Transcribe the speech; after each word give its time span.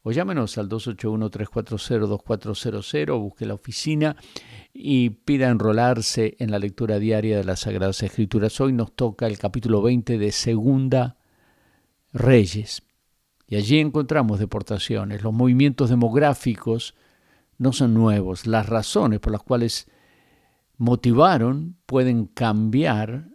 o 0.03 0.11
llámenos 0.11 0.57
al 0.57 0.67
281-340-2400, 0.67 3.19
busque 3.19 3.45
la 3.45 3.53
oficina 3.53 4.15
y 4.73 5.11
pida 5.11 5.49
enrolarse 5.49 6.35
en 6.39 6.49
la 6.49 6.57
lectura 6.57 6.97
diaria 6.97 7.37
de 7.37 7.43
las 7.43 7.59
Sagradas 7.61 8.01
Escrituras. 8.01 8.59
Hoy 8.59 8.73
nos 8.73 8.93
toca 8.93 9.27
el 9.27 9.37
capítulo 9.37 9.83
20 9.83 10.17
de 10.17 10.31
Segunda 10.31 11.17
reyes. 12.13 12.83
Y 13.47 13.55
allí 13.55 13.79
encontramos 13.79 14.39
deportaciones. 14.39 15.23
Los 15.23 15.33
movimientos 15.33 15.89
demográficos 15.89 16.95
no 17.57 17.73
son 17.73 17.93
nuevos. 17.93 18.47
Las 18.47 18.67
razones 18.67 19.19
por 19.19 19.33
las 19.33 19.43
cuales 19.43 19.87
motivaron 20.77 21.75
pueden 21.85 22.25
cambiar. 22.25 23.27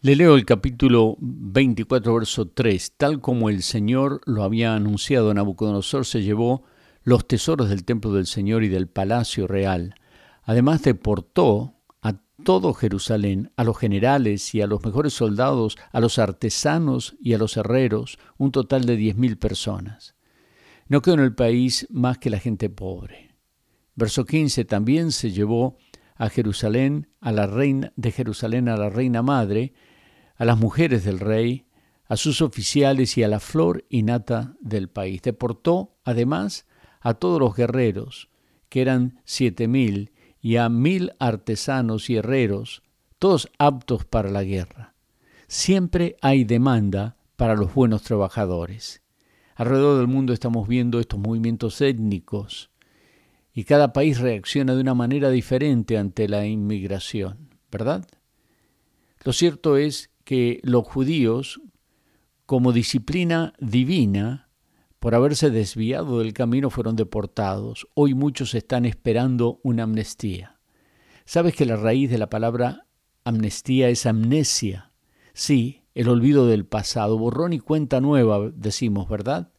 Le 0.00 0.14
leo 0.14 0.36
el 0.36 0.44
capítulo 0.44 1.16
24, 1.18 2.14
verso 2.14 2.48
3. 2.48 2.92
Tal 2.96 3.20
como 3.20 3.48
el 3.48 3.62
Señor 3.62 4.20
lo 4.26 4.44
había 4.44 4.74
anunciado, 4.74 5.34
Nabucodonosor 5.34 6.04
se 6.04 6.22
llevó 6.22 6.62
los 7.02 7.26
tesoros 7.26 7.68
del 7.68 7.84
templo 7.84 8.12
del 8.12 8.26
Señor 8.26 8.64
y 8.64 8.68
del 8.68 8.86
palacio 8.86 9.46
real. 9.46 9.94
Además 10.44 10.82
deportó 10.82 11.77
todo 12.44 12.72
Jerusalén, 12.72 13.52
a 13.56 13.64
los 13.64 13.78
generales 13.78 14.54
y 14.54 14.60
a 14.60 14.66
los 14.66 14.84
mejores 14.84 15.12
soldados, 15.12 15.76
a 15.92 16.00
los 16.00 16.18
artesanos 16.18 17.16
y 17.20 17.34
a 17.34 17.38
los 17.38 17.56
herreros, 17.56 18.18
un 18.36 18.52
total 18.52 18.84
de 18.84 18.96
diez 18.96 19.16
mil 19.16 19.38
personas. 19.38 20.14
No 20.86 21.02
quedó 21.02 21.14
en 21.14 21.20
el 21.20 21.34
país 21.34 21.86
más 21.90 22.18
que 22.18 22.30
la 22.30 22.38
gente 22.38 22.70
pobre. 22.70 23.34
Verso 23.94 24.24
15 24.24 24.64
también 24.64 25.12
se 25.12 25.32
llevó 25.32 25.76
a 26.14 26.28
Jerusalén, 26.30 27.08
a 27.20 27.32
la 27.32 27.46
reina 27.46 27.92
de 27.96 28.12
Jerusalén, 28.12 28.68
a 28.68 28.76
la 28.76 28.88
reina 28.88 29.22
madre, 29.22 29.74
a 30.36 30.44
las 30.44 30.58
mujeres 30.58 31.04
del 31.04 31.20
rey, 31.20 31.66
a 32.06 32.16
sus 32.16 32.40
oficiales 32.40 33.18
y 33.18 33.22
a 33.22 33.28
la 33.28 33.40
flor 33.40 33.84
y 33.88 34.02
nata 34.02 34.56
del 34.60 34.88
país. 34.88 35.22
Deportó 35.22 35.96
además 36.04 36.66
a 37.00 37.14
todos 37.14 37.40
los 37.40 37.54
guerreros, 37.54 38.30
que 38.68 38.80
eran 38.80 39.20
siete 39.24 39.68
mil, 39.68 40.12
y 40.40 40.56
a 40.56 40.68
mil 40.68 41.12
artesanos 41.18 42.10
y 42.10 42.16
herreros, 42.16 42.82
todos 43.18 43.50
aptos 43.58 44.04
para 44.04 44.30
la 44.30 44.44
guerra. 44.44 44.94
Siempre 45.46 46.16
hay 46.20 46.44
demanda 46.44 47.16
para 47.36 47.56
los 47.56 47.74
buenos 47.74 48.02
trabajadores. 48.02 49.02
Alrededor 49.54 49.98
del 49.98 50.06
mundo 50.06 50.32
estamos 50.32 50.68
viendo 50.68 51.00
estos 51.00 51.18
movimientos 51.18 51.80
étnicos 51.80 52.70
y 53.52 53.64
cada 53.64 53.92
país 53.92 54.20
reacciona 54.20 54.74
de 54.74 54.80
una 54.80 54.94
manera 54.94 55.30
diferente 55.30 55.98
ante 55.98 56.28
la 56.28 56.46
inmigración, 56.46 57.56
¿verdad? 57.72 58.06
Lo 59.24 59.32
cierto 59.32 59.76
es 59.76 60.10
que 60.24 60.60
los 60.62 60.86
judíos, 60.86 61.60
como 62.46 62.72
disciplina 62.72 63.54
divina, 63.58 64.47
por 64.98 65.14
haberse 65.14 65.50
desviado 65.50 66.18
del 66.18 66.32
camino 66.32 66.70
fueron 66.70 66.96
deportados. 66.96 67.86
Hoy 67.94 68.14
muchos 68.14 68.54
están 68.54 68.84
esperando 68.84 69.60
una 69.62 69.84
amnistía. 69.84 70.58
¿Sabes 71.24 71.54
que 71.54 71.66
la 71.66 71.76
raíz 71.76 72.10
de 72.10 72.18
la 72.18 72.30
palabra 72.30 72.86
amnistía 73.24 73.88
es 73.88 74.06
amnesia? 74.06 74.92
Sí, 75.34 75.84
el 75.94 76.08
olvido 76.08 76.46
del 76.46 76.64
pasado, 76.64 77.18
borrón 77.18 77.52
y 77.52 77.60
cuenta 77.60 78.00
nueva, 78.00 78.50
decimos, 78.54 79.08
¿verdad? 79.08 79.52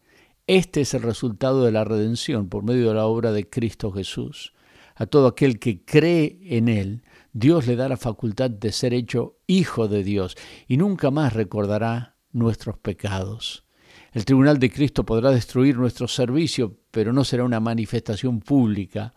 Este 0.47 0.81
es 0.81 0.94
el 0.94 1.03
resultado 1.03 1.63
de 1.63 1.71
la 1.71 1.83
redención 1.83 2.50
por 2.50 2.63
medio 2.63 2.89
de 2.89 2.95
la 2.95 3.06
obra 3.06 3.31
de 3.31 3.50
Cristo 3.50 3.91
Jesús. 3.91 4.53
A 4.95 5.06
todo 5.06 5.27
aquel 5.27 5.59
que 5.59 5.85
cree 5.85 6.39
en 6.44 6.67
Él, 6.67 7.03
Dios 7.31 7.67
le 7.67 7.75
da 7.75 7.88
la 7.88 7.97
facultad 7.97 8.50
de 8.50 8.71
ser 8.71 8.94
hecho 8.94 9.38
hijo 9.47 9.88
de 9.88 10.03
Dios 10.03 10.35
y 10.67 10.77
nunca 10.77 11.11
más 11.11 11.33
recordará 11.33 12.17
nuestros 12.31 12.77
pecados. 12.77 13.69
El 14.11 14.25
tribunal 14.25 14.59
de 14.59 14.71
Cristo 14.71 15.05
podrá 15.05 15.31
destruir 15.31 15.77
nuestro 15.77 16.07
servicio, 16.07 16.77
pero 16.91 17.13
no 17.13 17.23
será 17.23 17.43
una 17.43 17.59
manifestación 17.59 18.39
pública 18.39 19.13